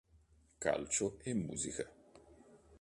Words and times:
Calcio 0.63 1.07
e 1.29 1.31
musica. 1.35 1.85